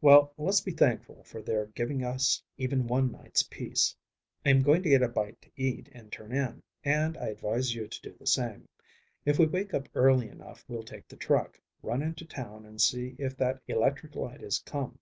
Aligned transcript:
Well, 0.00 0.32
let's 0.38 0.62
be 0.62 0.70
thankful 0.70 1.22
for 1.24 1.42
their 1.42 1.66
giving 1.66 2.02
us 2.02 2.42
even 2.56 2.86
one 2.86 3.12
night's 3.12 3.42
peace. 3.42 3.94
I 4.42 4.48
am 4.48 4.62
going 4.62 4.82
to 4.82 4.88
get 4.88 5.02
a 5.02 5.08
bite 5.10 5.42
to 5.42 5.50
eat 5.56 5.90
and 5.92 6.10
turn 6.10 6.32
in, 6.32 6.62
and 6.84 7.18
I 7.18 7.26
advise 7.28 7.74
you 7.74 7.86
to 7.86 8.00
do 8.00 8.14
the 8.18 8.26
same. 8.26 8.66
If 9.26 9.38
we 9.38 9.44
wake 9.44 9.74
up 9.74 9.90
early 9.94 10.30
enough 10.30 10.64
we'll 10.68 10.84
take 10.84 11.06
the 11.06 11.16
truck, 11.16 11.60
run 11.82 12.00
in 12.00 12.14
to 12.14 12.24
town 12.24 12.64
and 12.64 12.80
see 12.80 13.14
if 13.18 13.36
that 13.36 13.60
electric 13.68 14.14
light 14.16 14.40
has 14.40 14.58
come." 14.58 14.98